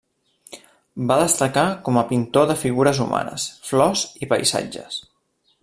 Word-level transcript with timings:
Va 1.11 1.17
destacar 1.23 1.65
com 1.89 1.99
a 2.01 2.05
pintor 2.13 2.49
de 2.53 2.57
figures 2.63 3.03
humanes, 3.05 3.47
flors 3.69 4.07
i 4.25 4.31
paisatges. 4.33 4.99